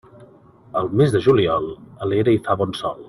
Al 0.81 0.89
mes 1.01 1.13
de 1.17 1.21
juliol, 1.27 1.69
a 2.07 2.11
l'era 2.13 2.35
hi 2.37 2.41
fa 2.49 2.57
bon 2.63 2.75
sol. 2.81 2.99